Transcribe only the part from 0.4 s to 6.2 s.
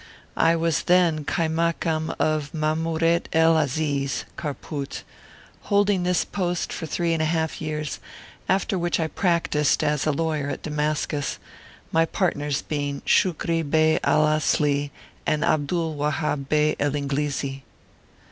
I was then Kaimakam of Mamouret el Aziz (Kharpout), holding